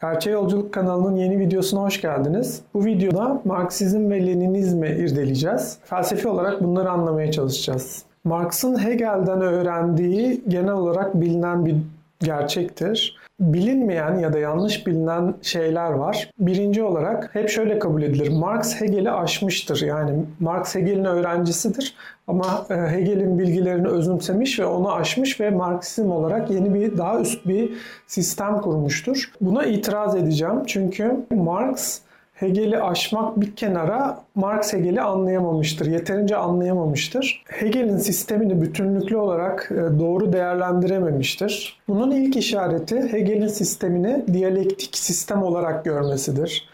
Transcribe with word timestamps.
Gerçeğe 0.00 0.30
Yolculuk 0.30 0.74
kanalının 0.74 1.16
yeni 1.16 1.38
videosuna 1.38 1.82
hoş 1.82 2.00
geldiniz. 2.00 2.62
Bu 2.74 2.84
videoda 2.84 3.42
Marksizm 3.44 4.10
ve 4.10 4.26
Leninizmi 4.26 4.88
irdeleyeceğiz. 4.88 5.78
Felsefi 5.84 6.28
olarak 6.28 6.62
bunları 6.62 6.90
anlamaya 6.90 7.32
çalışacağız. 7.32 8.02
Marx'ın 8.24 8.84
Hegel'den 8.84 9.40
öğrendiği 9.40 10.42
genel 10.48 10.72
olarak 10.72 11.20
bilinen 11.20 11.66
bir 11.66 11.76
gerçektir. 12.20 13.18
Bilinmeyen 13.40 14.18
ya 14.18 14.32
da 14.32 14.38
yanlış 14.38 14.86
bilinen 14.86 15.34
şeyler 15.42 15.90
var. 15.90 16.30
Birinci 16.38 16.82
olarak 16.82 17.30
hep 17.32 17.48
şöyle 17.48 17.78
kabul 17.78 18.02
edilir. 18.02 18.28
Marx 18.28 18.80
Hegel'i 18.80 19.10
aşmıştır. 19.10 19.82
Yani 19.86 20.24
Marx 20.40 20.74
Hegel'in 20.74 21.04
öğrencisidir 21.04 21.94
ama 22.26 22.66
e, 22.70 22.74
Hegel'in 22.74 23.38
bilgilerini 23.38 23.88
özümsemiş 23.88 24.60
ve 24.60 24.66
onu 24.66 24.92
aşmış 24.92 25.40
ve 25.40 25.50
Marksizm 25.50 26.10
olarak 26.10 26.50
yeni 26.50 26.74
bir 26.74 26.98
daha 26.98 27.20
üst 27.20 27.48
bir 27.48 27.72
sistem 28.06 28.60
kurmuştur. 28.60 29.32
Buna 29.40 29.64
itiraz 29.64 30.16
edeceğim 30.16 30.62
çünkü 30.66 31.16
Marx 31.30 32.00
Hegel'i 32.40 32.82
aşmak 32.82 33.40
bir 33.40 33.56
kenara 33.56 34.24
Marx 34.34 34.72
Hegel'i 34.72 35.00
anlayamamıştır. 35.00 35.86
Yeterince 35.86 36.36
anlayamamıştır. 36.36 37.44
Hegel'in 37.46 37.96
sistemini 37.96 38.62
bütünlüklü 38.62 39.16
olarak 39.16 39.72
e, 39.72 39.98
doğru 39.98 40.32
değerlendirememiştir. 40.32 41.78
Bunun 41.88 42.10
ilk 42.10 42.36
işareti 42.36 43.12
Hegel'in 43.12 43.46
sistemini 43.46 44.24
diyalektik 44.32 44.96
sistem 44.96 45.42
olarak 45.42 45.84
görmesidir. 45.84 46.68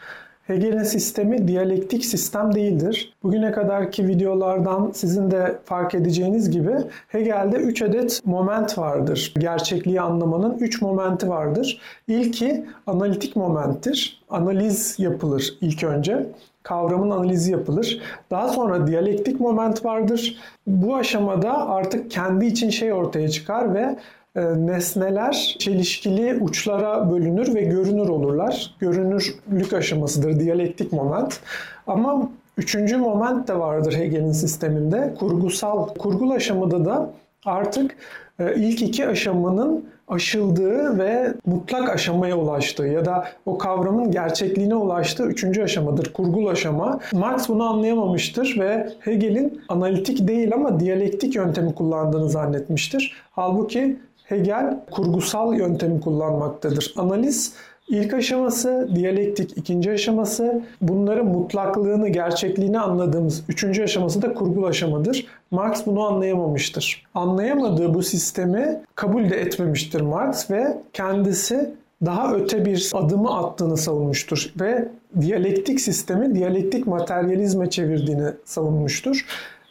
Hegel'in 0.46 0.82
sistemi 0.82 1.48
diyalektik 1.48 2.04
sistem 2.04 2.54
değildir. 2.54 3.14
Bugüne 3.22 3.52
kadarki 3.52 4.08
videolardan 4.08 4.90
sizin 4.94 5.30
de 5.30 5.58
fark 5.64 5.94
edeceğiniz 5.94 6.50
gibi 6.50 6.72
Hegel'de 7.08 7.56
3 7.56 7.82
adet 7.82 8.20
moment 8.24 8.78
vardır. 8.78 9.34
Gerçekliği 9.38 10.00
anlamanın 10.00 10.58
3 10.58 10.82
momenti 10.82 11.28
vardır. 11.28 11.80
İlki 12.08 12.66
analitik 12.86 13.36
momenttir. 13.36 14.24
Analiz 14.30 14.98
yapılır 14.98 15.58
ilk 15.60 15.84
önce 15.84 16.26
kavramın 16.62 17.10
analizi 17.10 17.52
yapılır. 17.52 18.00
Daha 18.30 18.48
sonra 18.48 18.86
diyalektik 18.86 19.40
moment 19.40 19.84
vardır. 19.84 20.36
Bu 20.66 20.96
aşamada 20.96 21.68
artık 21.68 22.10
kendi 22.10 22.46
için 22.46 22.70
şey 22.70 22.92
ortaya 22.92 23.28
çıkar 23.28 23.74
ve 23.74 23.96
nesneler 24.36 25.56
çelişkili 25.58 26.38
uçlara 26.40 27.10
bölünür 27.10 27.54
ve 27.54 27.62
görünür 27.62 28.08
olurlar. 28.08 28.74
Görünürlük 28.78 29.72
aşamasıdır 29.72 30.40
diyalektik 30.40 30.92
moment. 30.92 31.40
Ama 31.86 32.30
üçüncü 32.58 32.96
moment 32.96 33.48
de 33.48 33.58
vardır 33.58 33.94
Hegel'in 33.96 34.32
sisteminde. 34.32 35.14
Kurgusal. 35.18 35.88
Kurgul 35.88 36.30
aşamada 36.30 36.84
da 36.84 37.10
artık 37.44 37.96
e, 38.38 38.54
ilk 38.54 38.82
iki 38.82 39.08
aşamanın 39.08 39.84
aşıldığı 40.08 40.98
ve 40.98 41.34
mutlak 41.46 41.90
aşamaya 41.90 42.38
ulaştığı 42.38 42.86
ya 42.86 43.04
da 43.04 43.24
o 43.46 43.58
kavramın 43.58 44.10
gerçekliğine 44.10 44.74
ulaştığı 44.74 45.24
üçüncü 45.24 45.62
aşamadır. 45.62 46.12
Kurgul 46.12 46.46
aşama. 46.46 47.00
Marx 47.12 47.48
bunu 47.48 47.64
anlayamamıştır 47.64 48.56
ve 48.60 48.88
Hegel'in 49.00 49.60
analitik 49.68 50.28
değil 50.28 50.54
ama 50.54 50.80
diyalektik 50.80 51.34
yöntemi 51.34 51.74
kullandığını 51.74 52.28
zannetmiştir. 52.28 53.12
Halbuki 53.32 53.96
Hegel 54.24 54.80
kurgusal 54.90 55.54
yöntemi 55.54 56.00
kullanmaktadır. 56.00 56.94
Analiz 56.96 57.52
ilk 57.88 58.14
aşaması, 58.14 58.88
diyalektik 58.94 59.58
ikinci 59.58 59.90
aşaması, 59.90 60.62
bunların 60.80 61.26
mutlaklığını, 61.26 62.08
gerçekliğini 62.08 62.78
anladığımız 62.78 63.44
üçüncü 63.48 63.82
aşaması 63.82 64.22
da 64.22 64.34
kurgul 64.34 64.64
aşamadır. 64.64 65.26
Marx 65.50 65.86
bunu 65.86 66.02
anlayamamıştır. 66.02 67.06
Anlayamadığı 67.14 67.94
bu 67.94 68.02
sistemi 68.02 68.80
kabul 68.94 69.30
de 69.30 69.40
etmemiştir 69.40 70.00
Marx 70.00 70.50
ve 70.50 70.78
kendisi 70.92 71.74
daha 72.04 72.34
öte 72.34 72.64
bir 72.64 72.90
adımı 72.94 73.36
attığını 73.38 73.76
savunmuştur 73.76 74.52
ve 74.60 74.88
diyalektik 75.20 75.80
sistemi 75.80 76.34
diyalektik 76.34 76.86
materyalizme 76.86 77.70
çevirdiğini 77.70 78.28
savunmuştur. 78.44 79.26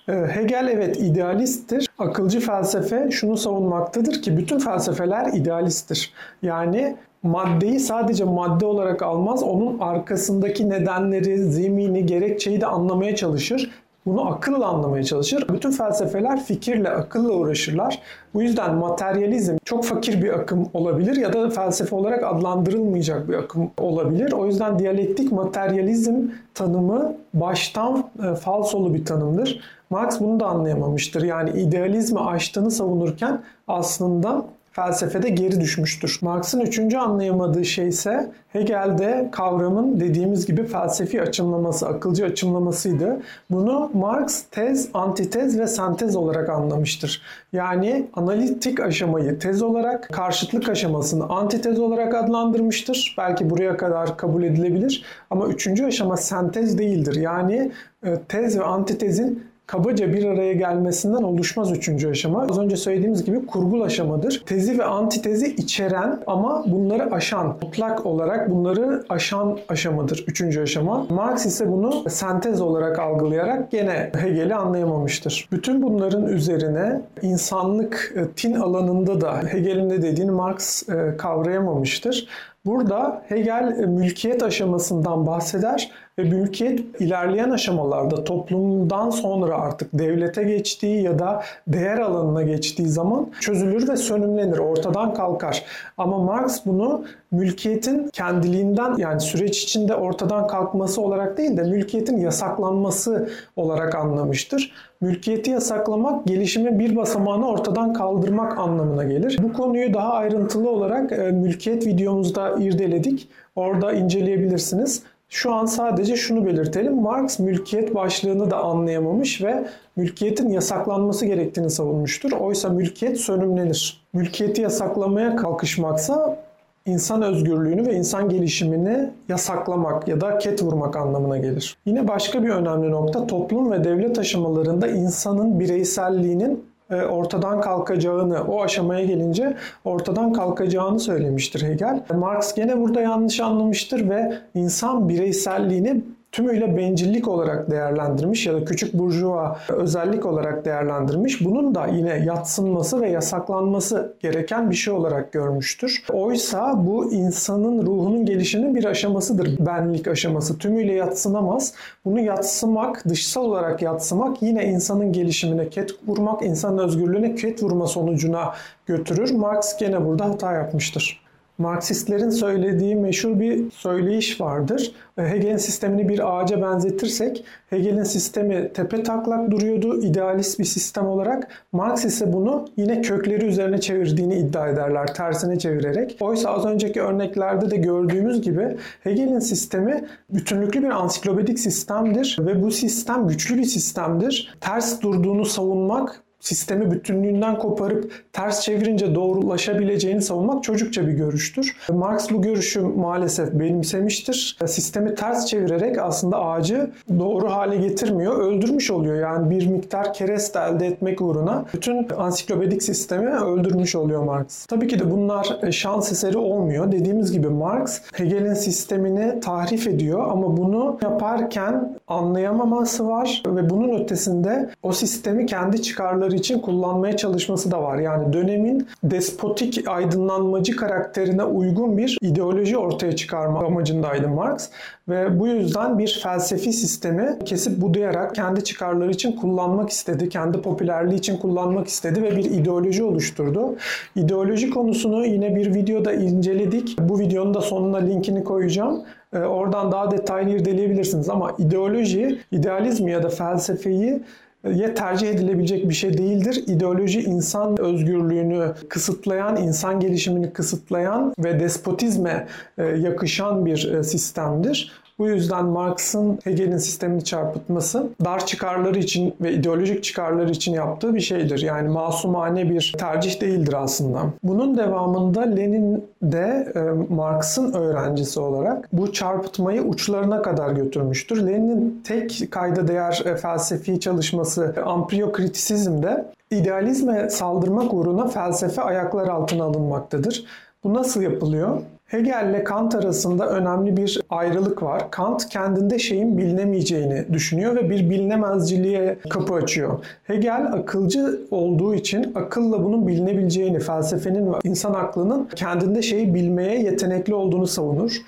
Ee, 0.10 0.14
Hegel 0.14 0.68
evet 0.68 1.00
idealisttir. 1.00 1.90
Akılcı 2.00 2.40
felsefe 2.40 3.12
şunu 3.12 3.38
savunmaktadır 3.38 4.22
ki 4.22 4.38
bütün 4.38 4.60
felsefeler 4.60 5.34
idealisttir. 5.34 6.14
Yani 6.42 6.96
maddeyi 7.24 7.80
sadece 7.80 8.24
madde 8.24 8.66
olarak 8.66 9.02
almaz, 9.02 9.44
onun 9.44 9.80
arkasındaki 9.80 10.70
nedenleri, 10.70 11.38
zemini, 11.38 12.06
gerekçeyi 12.06 12.62
de 12.62 12.66
anlamaya 12.66 13.16
çalışır. 13.16 13.72
Bunu 14.06 14.32
akılla 14.32 14.68
anlamaya 14.68 15.04
çalışır. 15.04 15.46
Bütün 15.54 15.72
felsefeler 15.72 16.44
fikirle, 16.44 16.90
akılla 16.90 17.34
uğraşırlar. 17.34 18.00
Bu 18.34 18.42
yüzden 18.42 18.76
materyalizm 18.76 19.58
çok 19.66 19.86
fakir 19.86 20.22
bir 20.22 20.30
akım 20.30 20.70
olabilir 20.74 21.16
ya 21.16 21.34
da 21.34 21.50
felsefe 21.50 21.96
olarak 21.96 22.24
adlandırılmayacak 22.24 23.30
bir 23.30 23.34
akım 23.34 23.72
olabilir. 23.78 24.32
O 24.32 24.46
yüzden 24.46 24.80
diyalektik 24.80 25.32
materyalizm 25.32 26.16
tanımı 26.54 27.16
baştan 27.34 28.10
e, 28.24 28.36
falsolu 28.36 28.94
bir 28.94 29.06
tanımdır. 29.06 29.62
Marx 29.90 30.20
bunu 30.20 30.40
da 30.40 30.46
anlayamamıştır. 30.48 31.24
Yani 31.24 31.50
idealizmi 31.50 32.20
aştığını 32.20 32.72
savunurken 32.72 33.42
aslında 33.68 34.46
felsefede 34.74 35.30
geri 35.30 35.62
düşmüştür. 35.62 36.20
Marx'ın 36.22 36.60
üçüncü 36.62 36.98
anlayamadığı 36.98 37.66
şey 37.66 37.88
ise 37.88 38.32
Hegel'de 38.54 39.30
kavramın 39.32 40.00
dediğimiz 40.00 40.46
gibi 40.46 40.66
felsefi 40.66 41.22
açımlaması, 41.22 41.88
akılcı 41.88 42.26
açımlamasıydı. 42.26 43.22
Bunu 43.52 43.92
Marx 43.94 44.44
tez, 44.52 44.90
antitez 44.94 45.60
ve 45.60 45.68
sentez 45.68 46.16
olarak 46.16 46.50
anlamıştır. 46.50 47.22
Yani 47.54 48.08
analitik 48.14 48.80
aşamayı 48.80 49.40
tez 49.40 49.62
olarak, 49.62 50.10
karşıtlık 50.12 50.70
aşamasını 50.70 51.30
antitez 51.30 51.80
olarak 51.80 52.16
adlandırmıştır. 52.16 53.16
Belki 53.18 53.50
buraya 53.50 53.78
kadar 53.78 54.18
kabul 54.18 54.44
edilebilir 54.44 55.04
ama 55.30 55.48
üçüncü 55.48 55.86
aşama 55.86 56.18
sentez 56.18 56.78
değildir. 56.78 57.16
Yani 57.16 57.72
e, 58.06 58.16
tez 58.30 58.60
ve 58.60 58.64
antitezin 58.64 59.53
kabaca 59.68 60.14
bir 60.14 60.26
araya 60.26 60.54
gelmesinden 60.54 61.24
oluşmaz 61.24 61.72
üçüncü 61.72 62.10
aşama. 62.10 62.44
Az 62.44 62.60
önce 62.60 62.78
söylediğimiz 62.78 63.26
gibi 63.26 63.46
kurgul 63.46 63.82
aşamadır. 63.82 64.44
Tezi 64.46 64.80
ve 64.80 64.84
antitezi 64.84 65.56
içeren 65.56 66.20
ama 66.28 66.64
bunları 66.68 67.12
aşan, 67.12 67.58
mutlak 67.62 68.06
olarak 68.06 68.50
bunları 68.50 69.04
aşan 69.10 69.60
aşamadır 69.70 70.24
üçüncü 70.28 70.62
aşama. 70.62 71.06
Marx 71.10 71.46
ise 71.46 71.72
bunu 71.72 72.10
sentez 72.10 72.62
olarak 72.62 73.00
algılayarak 73.00 73.72
gene 73.72 74.12
Hegel'i 74.16 74.56
anlayamamıştır. 74.56 75.48
Bütün 75.52 75.82
bunların 75.82 76.28
üzerine 76.28 77.02
insanlık 77.22 78.14
e, 78.16 78.28
tin 78.36 78.54
alanında 78.54 79.22
da 79.22 79.42
Hegel'in 79.52 79.90
de 79.90 80.02
dediğini 80.02 80.32
Marx 80.32 80.90
e, 80.90 81.18
kavrayamamıştır. 81.18 82.28
Burada 82.66 83.22
Hegel 83.28 83.76
e, 83.80 83.86
mülkiyet 83.86 84.44
aşamasından 84.44 85.28
bahseder 85.28 85.92
ve 86.20 86.24
mülkiyet 86.24 87.02
ilerleyen 87.02 87.50
aşamalarda 87.50 88.24
toplumdan 88.24 89.10
sonra 89.10 89.58
artık 89.58 89.90
devlete 89.94 90.44
geçtiği 90.44 91.02
ya 91.02 91.20
da 91.20 91.44
değer 91.68 91.98
alanına 91.98 92.42
geçtiği 92.42 92.88
zaman 92.88 93.32
çözülür 93.40 93.90
ve 93.90 93.98
sönümlenir, 93.98 94.58
ortadan 94.58 95.14
kalkar. 95.14 95.64
Ama 95.98 96.18
Marx 96.20 96.66
bunu 96.66 97.06
mülkiyetin 97.32 98.10
kendiliğinden 98.10 98.96
yani 98.98 99.22
süreç 99.22 99.64
içinde 99.64 99.96
ortadan 99.96 100.48
kalkması 100.48 101.02
olarak 101.02 101.38
değil 101.38 101.58
de 101.58 101.64
mülkiyetin 101.64 102.18
yasaklanması 102.18 103.30
olarak 103.56 103.96
anlamıştır. 103.96 104.74
Mülkiyeti 105.04 105.52
yasaklamak 105.52 106.26
gelişimin 106.28 106.80
bir 106.80 106.96
basamağını 106.96 107.48
ortadan 107.48 107.94
kaldırmak 107.94 108.58
anlamına 108.58 109.04
gelir. 109.04 109.40
Bu 109.44 109.54
konuyu 109.54 109.94
daha 109.94 110.14
ayrıntılı 110.14 110.70
olarak 110.70 111.12
e, 111.12 111.18
mülkiyet 111.18 111.88
videomuzda 111.88 112.56
irdeledik. 112.60 113.30
Orada 113.56 113.94
inceleyebilirsiniz. 113.94 115.04
Şu 115.30 115.54
an 115.54 115.66
sadece 115.66 116.16
şunu 116.16 116.46
belirtelim. 116.46 116.96
Marx 116.96 117.40
mülkiyet 117.40 117.96
başlığını 117.96 118.52
da 118.52 118.58
anlayamamış 118.58 119.44
ve 119.44 119.66
mülkiyetin 119.96 120.50
yasaklanması 120.50 121.26
gerektiğini 121.26 121.70
savunmuştur. 121.70 122.32
Oysa 122.32 122.70
mülkiyet 122.70 123.20
sönümlenir. 123.20 124.04
Mülkiyeti 124.14 124.62
yasaklamaya 124.62 125.36
kalkışmaksa 125.36 126.38
insan 126.86 127.22
özgürlüğünü 127.22 127.88
ve 127.88 127.94
insan 127.94 128.30
gelişimini 128.30 129.10
yasaklamak 129.30 130.08
ya 130.08 130.22
da 130.22 130.38
ket 130.38 130.64
vurmak 130.64 130.96
anlamına 130.96 131.38
gelir. 131.38 131.78
Yine 131.86 132.08
başka 132.08 132.44
bir 132.44 132.50
önemli 132.50 132.92
nokta 132.92 133.28
toplum 133.28 133.72
ve 133.72 133.84
devlet 133.84 134.20
aşamalarında 134.20 134.88
insanın 134.88 135.60
bireyselliğinin 135.60 136.64
e, 136.90 136.96
ortadan 137.02 137.62
kalkacağını, 137.62 138.44
o 138.44 138.62
aşamaya 138.64 139.06
gelince 139.06 139.58
ortadan 139.86 140.34
kalkacağını 140.34 141.00
söylemiştir 141.00 141.68
Hegel. 141.68 142.04
Marx 142.14 142.54
gene 142.56 142.80
burada 142.80 143.02
yanlış 143.02 143.40
anlamıştır 143.40 144.10
ve 144.10 144.34
insan 144.56 145.10
bireyselliğini 145.10 146.04
tümüyle 146.34 146.78
bencillik 146.78 147.28
olarak 147.28 147.72
değerlendirmiş 147.72 148.46
ya 148.46 148.54
da 148.54 148.66
küçük 148.66 148.94
burjuva 148.94 149.60
özellik 149.70 150.26
olarak 150.26 150.66
değerlendirmiş. 150.66 151.46
Bunun 151.46 151.76
da 151.76 151.88
yine 151.88 152.24
yatsınması 152.26 153.02
ve 153.02 153.10
yasaklanması 153.10 154.14
gereken 154.20 154.70
bir 154.70 154.76
şey 154.76 154.94
olarak 154.94 155.32
görmüştür. 155.32 156.04
Oysa 156.14 156.86
bu 156.88 157.14
insanın 157.14 157.86
ruhunun 157.86 158.26
gelişinin 158.26 158.76
bir 158.76 158.86
aşamasıdır. 158.86 159.66
Benlik 159.66 160.08
aşaması. 160.08 160.58
Tümüyle 160.58 160.94
yatsınamaz. 160.94 161.74
Bunu 162.06 162.20
yatsımak, 162.20 163.10
dışsal 163.10 163.46
olarak 163.46 163.82
yatsımak 163.82 164.42
yine 164.42 164.66
insanın 164.66 165.12
gelişimine 165.12 165.70
ket 165.70 165.92
vurmak, 166.08 166.46
insanın 166.46 166.78
özgürlüğüne 166.78 167.36
ket 167.36 167.64
vurma 167.64 167.88
sonucuna 167.88 168.54
götürür. 168.86 169.32
Marx 169.32 169.78
gene 169.78 170.06
burada 170.06 170.26
hata 170.26 170.54
yapmıştır. 170.54 171.23
Marksistlerin 171.58 172.30
söylediği 172.30 172.96
meşhur 172.96 173.40
bir 173.40 173.72
söyleyiş 173.72 174.42
vardır. 174.42 174.92
Hegel'in 175.16 175.58
sistemini 175.58 176.10
bir 176.10 176.40
ağaca 176.40 176.62
benzetirsek 176.62 177.46
Hegel'in 177.70 178.04
sistemi 178.04 178.74
tepe 178.74 179.04
taklak 179.04 179.52
duruyordu 179.52 180.02
idealist 180.02 180.60
bir 180.60 180.66
sistem 180.66 181.08
olarak. 181.08 181.48
Marx 181.72 182.06
ise 182.06 182.34
bunu 182.34 182.66
yine 182.78 183.02
kökleri 183.02 183.46
üzerine 183.46 183.82
çevirdiğini 183.82 184.36
iddia 184.36 184.68
ederler 184.68 185.14
tersine 185.14 185.60
çevirerek. 185.60 186.18
Oysa 186.22 186.50
az 186.50 186.66
önceki 186.66 187.02
örneklerde 187.02 187.72
de 187.72 187.78
gördüğümüz 187.78 188.42
gibi 188.42 188.78
Hegel'in 189.04 189.40
sistemi 189.40 190.06
bütünlüklü 190.30 190.84
bir 190.84 190.90
ansiklopedik 190.90 191.60
sistemdir 191.60 192.38
ve 192.40 192.64
bu 192.64 192.72
sistem 192.72 193.28
güçlü 193.28 193.58
bir 193.58 193.66
sistemdir. 193.66 194.56
Ters 194.62 195.02
durduğunu 195.02 195.46
savunmak 195.46 196.24
sistemi 196.44 196.92
bütünlüğünden 196.92 197.60
koparıp 197.60 198.12
ters 198.34 198.62
çevirince 198.62 199.16
doğrulaşabileceğini 199.16 200.22
savunmak 200.22 200.64
çocukça 200.64 201.08
bir 201.08 201.12
görüştür. 201.12 201.78
Marx 201.90 202.32
bu 202.32 202.42
görüşü 202.42 202.82
maalesef 202.82 203.54
benimsemiştir. 203.54 204.58
Sistemi 204.66 205.16
ters 205.16 205.46
çevirerek 205.46 206.00
aslında 206.00 206.40
ağacı 206.46 206.92
doğru 207.20 207.52
hale 207.52 207.78
getirmiyor, 207.78 208.40
öldürmüş 208.40 208.92
oluyor. 208.92 209.16
Yani 209.16 209.50
bir 209.50 209.68
miktar 209.68 210.14
kereste 210.14 210.60
elde 210.60 210.88
etmek 210.88 211.22
uğruna 211.22 211.66
bütün 211.74 212.08
ansiklopedik 212.18 212.84
sistemi 212.84 213.30
öldürmüş 213.30 213.96
oluyor 213.96 214.24
Marx. 214.24 214.66
Tabii 214.66 214.88
ki 214.88 215.00
de 215.00 215.12
bunlar 215.12 215.60
şans 215.72 216.12
eseri 216.12 216.38
olmuyor. 216.38 216.92
Dediğimiz 216.92 217.32
gibi 217.32 217.50
Marx 217.50 218.02
Hegel'in 218.14 218.54
sistemini 218.54 219.40
tahrif 219.40 219.88
ediyor 219.88 220.28
ama 220.30 220.58
bunu 220.58 221.00
yaparken 221.02 221.98
anlayamaması 222.08 223.08
var 223.08 223.44
ve 223.48 223.70
bunun 223.70 224.00
ötesinde 224.04 224.70
o 224.84 224.92
sistemi 224.92 225.46
kendi 225.46 225.82
çıkarları 225.82 226.33
amaçları 226.34 226.36
için 226.36 226.60
kullanmaya 226.60 227.18
çalışması 227.18 227.72
da 227.72 227.82
var. 227.82 227.98
Yani 227.98 228.34
dönemin 228.34 228.88
despotik 229.04 229.88
aydınlanmacı 229.88 230.76
karakterine 230.76 231.44
uygun 231.44 231.98
bir 231.98 232.18
ideoloji 232.22 232.78
ortaya 232.78 233.16
çıkarma 233.16 233.66
amacındaydı 233.66 234.28
Marx. 234.28 234.70
Ve 235.08 235.40
bu 235.40 235.48
yüzden 235.48 236.00
bir 236.00 236.20
felsefi 236.24 236.74
sistemi 236.74 237.40
kesip 237.46 237.82
budayarak 237.82 238.36
kendi 238.36 238.64
çıkarları 238.64 239.12
için 239.12 239.32
kullanmak 239.32 239.90
istedi. 239.90 240.30
Kendi 240.30 240.62
popülerliği 240.62 241.20
için 241.20 241.38
kullanmak 241.38 241.88
istedi 241.88 242.24
ve 242.24 242.38
bir 242.38 242.46
ideoloji 242.46 243.04
oluşturdu. 243.04 243.76
İdeoloji 244.16 244.70
konusunu 244.70 245.26
yine 245.26 245.56
bir 245.56 245.74
videoda 245.74 246.14
inceledik. 246.14 246.98
Bu 247.00 247.20
videonun 247.20 247.54
da 247.54 247.62
sonuna 247.62 247.98
linkini 247.98 248.44
koyacağım. 248.44 249.04
Ee, 249.34 249.40
oradan 249.40 249.92
daha 249.92 250.12
detaylı 250.12 250.50
irdeleyebilirsiniz 250.50 251.30
ama 251.30 251.52
ideoloji, 251.58 252.40
idealizmi 252.52 253.12
ya 253.12 253.24
da 253.24 253.30
felsefeyi 253.30 254.22
ya 254.64 254.94
tercih 254.94 255.30
edilebilecek 255.30 255.90
bir 255.90 255.94
şey 255.94 256.18
değildir. 256.18 256.64
İdeoloji 256.68 257.22
insan 257.22 257.80
özgürlüğünü 257.82 258.74
kısıtlayan, 258.90 259.58
insan 259.58 260.00
gelişimini 260.00 260.54
kısıtlayan 260.54 261.34
ve 261.40 261.60
despotizme 261.60 262.48
e, 262.78 262.84
yakışan 262.84 263.66
bir 263.66 263.94
e, 263.94 264.04
sistemdir. 264.04 265.03
Bu 265.20 265.28
yüzden 265.28 265.66
Marx'ın 265.66 266.40
Hegel'in 266.44 266.78
sistemini 266.78 267.24
çarpıtması 267.24 268.08
dar 268.26 268.46
çıkarları 268.46 269.00
için 269.00 269.36
ve 269.42 269.54
ideolojik 269.54 270.04
çıkarları 270.04 270.52
için 270.52 270.74
yaptığı 270.74 271.16
bir 271.16 271.20
şeydir. 271.20 271.62
Yani 271.62 271.90
masumane 271.90 272.70
bir 272.70 272.94
tercih 272.98 273.42
değildir 273.42 273.74
aslında. 273.78 274.20
Bunun 274.44 274.78
devamında 274.78 275.42
Lenin 275.42 276.06
de 276.22 276.74
e, 276.76 276.80
Marx'ın 277.14 277.74
öğrencisi 277.74 278.40
olarak 278.40 278.90
bu 278.94 279.14
çarpıtmayı 279.14 279.82
uçlarına 279.82 280.42
kadar 280.42 280.72
götürmüştür. 280.72 281.48
Lenin'in 281.48 282.02
tek 282.04 282.48
kayda 282.52 282.88
değer 282.88 283.24
e, 283.26 283.36
felsefi 283.36 284.00
çalışması 284.00 284.76
ampriyokritisizmde 284.86 286.26
idealizme 286.52 287.30
saldırmak 287.30 287.94
uğruna 287.94 288.28
felsefe 288.28 288.82
ayaklar 288.82 289.28
altına 289.28 289.64
alınmaktadır. 289.64 290.46
Bu 290.84 290.94
nasıl 290.94 291.22
yapılıyor? 291.22 291.82
Hegel 292.06 292.50
ile 292.50 292.64
Kant 292.64 292.96
arasında 292.96 293.50
önemli 293.50 293.98
bir 293.98 294.22
ayrılık 294.30 294.84
var. 294.84 295.12
Kant 295.12 295.50
kendinde 295.50 296.00
şeyin 296.00 296.38
bilinemeyeceğini 296.38 297.26
düşünüyor 297.34 297.76
ve 297.76 297.90
bir 297.90 298.10
bilinemezciliğe 298.10 299.18
kapı 299.30 299.54
açıyor. 299.54 300.06
Hegel 300.24 300.74
akılcı 300.74 301.42
olduğu 301.52 301.96
için 301.96 302.32
akılla 302.36 302.84
bunun 302.84 303.08
bilinebileceğini, 303.08 303.80
felsefenin 303.80 304.54
ve 304.54 304.58
insan 304.64 304.94
aklının 304.94 305.48
kendinde 305.56 306.02
şeyi 306.02 306.34
bilmeye 306.34 306.80
yetenekli 306.80 307.34
olduğunu 307.34 307.68
savunur. 307.68 308.22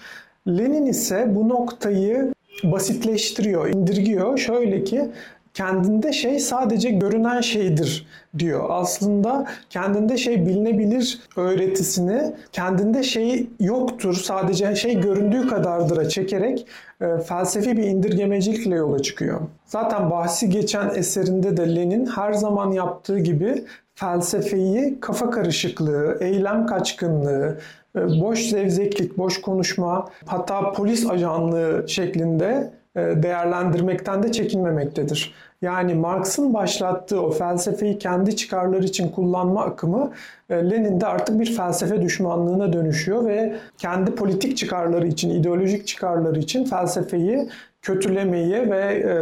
Lenin 0.47 0.85
ise 0.85 1.35
bu 1.35 1.49
noktayı 1.49 2.33
basitleştiriyor, 2.63 3.69
indirgiyor. 3.69 4.37
Şöyle 4.37 4.83
ki 4.83 5.09
kendinde 5.55 6.13
şey 6.13 6.39
sadece 6.39 6.89
görünen 6.89 7.41
şeydir 7.41 8.07
diyor. 8.39 8.65
Aslında 8.69 9.47
kendinde 9.69 10.17
şey 10.17 10.45
bilinebilir 10.45 11.21
öğretisini 11.35 12.33
kendinde 12.51 13.03
şey 13.03 13.49
yoktur 13.59 14.13
sadece 14.13 14.75
şey 14.75 15.01
göründüğü 15.01 15.47
kadardıra 15.47 16.09
çekerek 16.09 16.67
e, 17.01 17.17
felsefi 17.17 17.77
bir 17.77 17.83
indirgemecilikle 17.83 18.75
yola 18.75 19.01
çıkıyor. 19.01 19.41
Zaten 19.65 20.11
bahsi 20.11 20.49
geçen 20.49 20.89
eserinde 20.95 21.57
de 21.57 21.75
Lenin 21.75 22.05
her 22.05 22.33
zaman 22.33 22.71
yaptığı 22.71 23.19
gibi 23.19 23.65
felsefeyi 23.95 24.99
kafa 24.99 25.29
karışıklığı, 25.29 26.17
eylem 26.19 26.65
kaçkınlığı, 26.65 27.57
e, 27.95 27.99
boş 27.99 28.39
zevzeklik, 28.39 29.17
boş 29.17 29.41
konuşma, 29.41 30.07
hatta 30.25 30.71
polis 30.71 31.09
ajanlığı 31.09 31.85
şeklinde 31.87 32.73
değerlendirmekten 32.95 34.23
de 34.23 34.31
çekinmemektedir. 34.31 35.33
Yani 35.61 35.93
Marx'ın 35.93 36.53
başlattığı 36.53 37.21
o 37.21 37.31
felsefeyi 37.31 37.99
kendi 37.99 38.35
çıkarları 38.35 38.83
için 38.83 39.09
kullanma 39.09 39.63
akımı 39.63 40.11
e, 40.49 40.55
Lenin'de 40.55 41.05
artık 41.05 41.39
bir 41.39 41.55
felsefe 41.55 42.01
düşmanlığına 42.01 42.73
dönüşüyor 42.73 43.25
ve 43.25 43.55
kendi 43.77 44.15
politik 44.15 44.57
çıkarları 44.57 45.07
için, 45.07 45.29
ideolojik 45.29 45.87
çıkarları 45.87 46.39
için 46.39 46.65
felsefeyi 46.65 47.49
kötülemeyi 47.81 48.71
ve 48.71 48.79
e, 48.79 49.13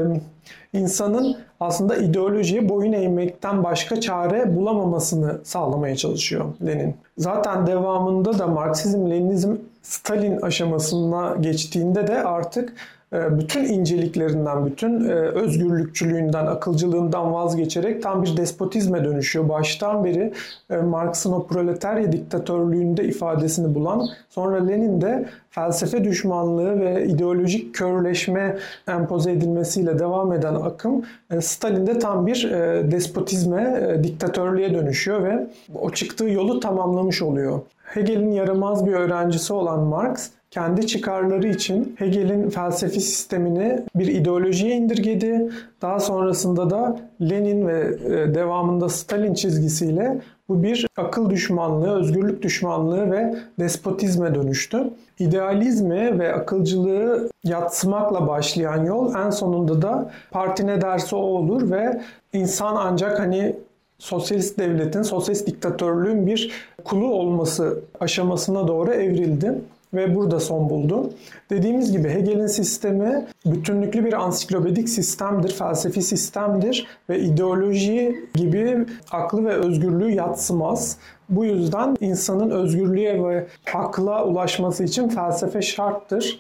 insanın 0.78 1.38
aslında 1.60 1.96
ideolojiye 1.96 2.70
boyun 2.70 2.94
eğmekten 2.94 3.64
başka 3.64 4.02
çare 4.02 4.56
bulamamasını 4.56 5.40
sağlamaya 5.44 5.96
çalışıyor 5.96 6.46
Lenin. 6.66 6.96
Zaten 7.18 7.68
devamında 7.68 8.40
da 8.40 8.48
Marksizm, 8.48 9.12
Leninizm 9.12 9.56
Stalin 9.82 10.42
aşamasına 10.42 11.36
geçtiğinde 11.40 12.08
de 12.08 12.24
artık 12.24 12.70
e, 12.70 13.03
bütün 13.14 13.64
inceliklerinden, 13.64 14.66
bütün 14.66 15.10
e, 15.10 15.14
özgürlükçülüğünden, 15.14 16.46
akılcılığından 16.46 17.34
vazgeçerek 17.34 18.04
tam 18.04 18.24
bir 18.24 18.38
despotizme 18.38 19.04
dönüşüyor. 19.04 19.50
Baştan 19.50 20.04
beri 20.04 20.34
e, 20.70 20.78
Marx'ın 20.78 21.32
o 21.32 21.48
proletarya 21.48 22.12
diktatörlüğünde 22.12 23.04
ifadesini 23.04 23.76
bulan, 23.76 24.08
sonra 24.30 24.66
Lenin 24.66 25.02
de 25.02 25.26
felsefe 25.50 26.04
düşmanlığı 26.04 26.80
ve 26.80 27.06
ideolojik 27.06 27.76
körleşme 27.76 28.58
empoze 28.88 29.32
edilmesiyle 29.32 30.00
devam 30.00 30.34
eden 30.34 30.56
akım 30.56 31.06
Stalin'de 31.40 32.00
tam 32.00 32.28
bir 32.28 32.52
despotizme, 32.92 33.98
diktatörlüğe 34.04 34.74
dönüşüyor 34.74 35.24
ve 35.24 35.48
o 35.76 35.92
çıktığı 35.92 36.30
yolu 36.30 36.60
tamamlamış 36.60 37.22
oluyor. 37.22 37.60
Hegel'in 37.94 38.32
yaramaz 38.32 38.86
bir 38.86 38.94
öğrencisi 38.94 39.54
olan 39.54 39.80
Marx 39.80 40.30
kendi 40.52 40.88
çıkarları 40.88 41.48
için 41.48 41.96
Hegel'in 42.00 42.50
felsefi 42.50 43.02
sistemini 43.02 43.80
bir 43.96 44.08
ideolojiye 44.08 44.76
indirgedi. 44.76 45.50
Daha 45.82 46.00
sonrasında 46.00 46.70
da 46.70 47.00
Lenin 47.22 47.68
ve 47.68 47.98
e, 48.06 48.36
devamında 48.36 48.90
Stalin 48.90 49.34
çizgisiyle 49.34 50.18
bu 50.50 50.64
bir 50.64 50.88
akıl 50.98 51.30
düşmanlığı, 51.30 52.00
özgürlük 52.00 52.42
düşmanlığı 52.42 53.12
ve 53.12 53.36
despotizme 53.60 54.36
dönüştü. 54.36 54.90
İdealizmi 55.20 56.20
ve 56.20 56.34
akılcılığı 56.34 57.30
yatsımakla 57.44 58.28
başlayan 58.28 58.86
yol 58.86 59.16
en 59.16 59.30
sonunda 59.30 59.82
da 59.82 60.12
parti 60.32 60.68
ne 60.68 60.82
derse 60.82 61.16
o 61.16 61.20
olur 61.20 61.72
ve 61.72 62.02
insan 62.34 62.76
ancak 62.76 63.20
hani 63.20 63.56
sosyalist 64.04 64.60
devletin, 64.60 65.02
sosyalist 65.02 65.48
diktatörlüğün 65.48 66.28
bir 66.28 66.52
kulu 66.84 67.06
olması 67.14 67.80
aşamasına 68.00 68.68
doğru 68.68 68.94
evrildi 68.94 69.54
ve 69.94 70.16
burada 70.16 70.40
son 70.40 70.70
buldu. 70.70 71.10
Dediğimiz 71.50 71.92
gibi 71.92 72.10
Hegel'in 72.10 72.48
sistemi 72.48 73.26
bütünlüklü 73.46 74.06
bir 74.06 74.14
ansiklopedik 74.14 74.90
sistemdir, 74.90 75.54
felsefi 75.54 76.02
sistemdir 76.02 76.88
ve 77.10 77.20
ideoloji 77.20 78.26
gibi 78.36 78.86
aklı 79.12 79.46
ve 79.46 79.54
özgürlüğü 79.54 80.12
yatsımaz. 80.12 80.98
Bu 81.30 81.46
yüzden 81.46 81.98
insanın 82.02 82.50
özgürlüğe 82.50 83.24
ve 83.24 83.48
akla 83.74 84.26
ulaşması 84.26 84.84
için 84.84 85.10
felsefe 85.10 85.62
şarttır. 85.62 86.40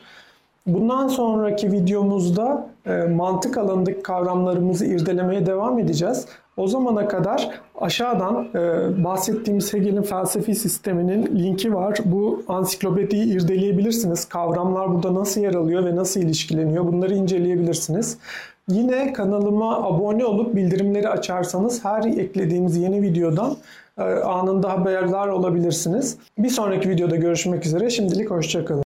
Bundan 0.67 1.07
sonraki 1.07 1.71
videomuzda 1.71 2.67
e, 2.85 2.91
mantık 2.91 3.57
alanındaki 3.57 4.01
kavramlarımızı 4.01 4.85
irdelemeye 4.85 5.45
devam 5.45 5.79
edeceğiz. 5.79 6.25
O 6.57 6.67
zamana 6.67 7.07
kadar 7.07 7.49
aşağıdan 7.81 8.47
e, 8.55 9.03
bahsettiğimiz 9.03 9.73
Hegel'in 9.73 10.01
felsefi 10.01 10.55
sisteminin 10.55 11.25
linki 11.39 11.73
var. 11.73 11.97
Bu 12.05 12.43
ansiklopediyi 12.47 13.25
irdeleyebilirsiniz. 13.25 14.25
Kavramlar 14.25 14.93
burada 14.93 15.13
nasıl 15.13 15.41
yer 15.41 15.53
alıyor 15.53 15.85
ve 15.85 15.95
nasıl 15.95 16.21
ilişkileniyor 16.21 16.87
bunları 16.87 17.15
inceleyebilirsiniz. 17.15 18.17
Yine 18.69 19.13
kanalıma 19.13 19.77
abone 19.87 20.25
olup 20.25 20.55
bildirimleri 20.55 21.09
açarsanız 21.09 21.85
her 21.85 22.03
eklediğimiz 22.03 22.77
yeni 22.77 23.01
videodan 23.01 23.55
e, 23.97 24.03
anında 24.03 24.73
haberdar 24.73 25.27
olabilirsiniz. 25.27 26.17
Bir 26.37 26.49
sonraki 26.49 26.89
videoda 26.89 27.15
görüşmek 27.15 27.65
üzere. 27.65 27.89
Şimdilik 27.89 28.31
hoşçakalın. 28.31 28.81